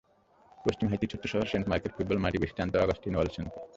পশ্চিম 0.65 0.87
হাইতির 0.89 1.11
ছোট্ট 1.11 1.25
শহর 1.27 1.49
সেন্ট 1.51 1.65
মার্কের 1.67 1.93
ফুটবল 1.95 2.17
মাঠই 2.17 2.41
বেশি 2.41 2.55
টানত 2.57 2.75
অগাস্টিন 2.77 3.13
ওয়ালসনকে। 3.15 3.59